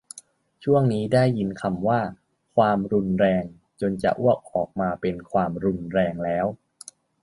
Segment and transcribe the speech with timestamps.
[0.63, 1.99] ช่วงนี้ได้ยินคำว่า"
[2.55, 3.43] ความรุนแรง"
[3.81, 6.45] จนจะอ้วกออกมาเป็นความรุนแรงแล้ว